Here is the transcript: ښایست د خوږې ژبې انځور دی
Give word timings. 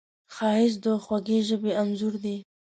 ښایست 0.33 0.79
د 0.83 0.85
خوږې 1.03 1.39
ژبې 1.47 1.71
انځور 1.81 2.13
دی 2.23 2.37